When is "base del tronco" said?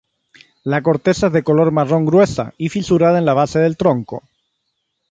3.35-4.23